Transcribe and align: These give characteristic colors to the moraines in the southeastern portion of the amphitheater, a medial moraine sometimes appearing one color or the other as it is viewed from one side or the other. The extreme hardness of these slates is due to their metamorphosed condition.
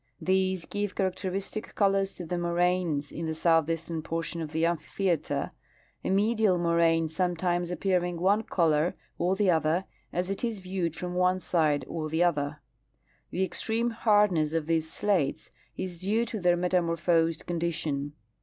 These 0.19 0.65
give 0.65 0.95
characteristic 0.95 1.75
colors 1.75 2.11
to 2.13 2.25
the 2.25 2.39
moraines 2.39 3.11
in 3.11 3.27
the 3.27 3.35
southeastern 3.35 4.01
portion 4.01 4.41
of 4.41 4.51
the 4.51 4.65
amphitheater, 4.65 5.51
a 6.03 6.09
medial 6.09 6.57
moraine 6.57 7.07
sometimes 7.07 7.69
appearing 7.69 8.19
one 8.19 8.41
color 8.41 8.95
or 9.19 9.35
the 9.35 9.51
other 9.51 9.85
as 10.11 10.31
it 10.31 10.43
is 10.43 10.59
viewed 10.59 10.95
from 10.95 11.13
one 11.13 11.39
side 11.39 11.85
or 11.87 12.09
the 12.09 12.23
other. 12.23 12.61
The 13.29 13.43
extreme 13.43 13.91
hardness 13.91 14.53
of 14.53 14.65
these 14.65 14.91
slates 14.91 15.51
is 15.77 16.01
due 16.01 16.25
to 16.25 16.39
their 16.39 16.57
metamorphosed 16.57 17.45
condition. 17.45 18.13